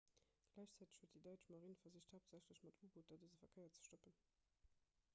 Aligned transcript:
gläichzäiteg 0.53 0.95
huet 0.99 1.11
déi 1.17 1.21
däitsch 1.27 1.51
marine 1.55 1.75
versicht 1.83 2.15
haaptsächlech 2.15 2.65
mat 2.87 2.99
u-booter 3.01 3.23
dëse 3.27 3.41
verkéier 3.45 3.73
ze 3.77 3.89
stoppen 3.89 4.21